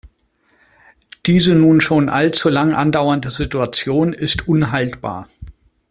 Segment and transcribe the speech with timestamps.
[1.27, 5.29] Diese nun schon allzulang andauernde Situation ist unhaltbar.